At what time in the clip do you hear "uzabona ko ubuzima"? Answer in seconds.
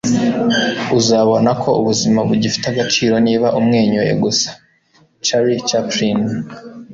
0.99-2.19